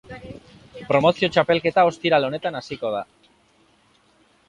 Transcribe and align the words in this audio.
Promozio 0.91 1.29
txapelketa 1.35 1.85
ostiral 1.91 2.27
honetan 2.31 2.61
hasiko 2.63 2.95
da. 2.99 3.07